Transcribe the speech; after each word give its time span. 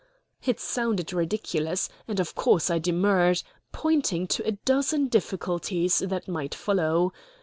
It 0.43 0.59
sounded 0.59 1.13
ridiculous, 1.13 1.87
and 2.07 2.19
of 2.19 2.33
course 2.33 2.71
I 2.71 2.79
demurred, 2.79 3.43
pointing 3.71 4.25
to 4.29 4.43
a 4.47 4.53
dozen 4.53 5.09
difficulties 5.09 5.99
that 5.99 6.27
might 6.27 6.55
follow. 6.55 7.13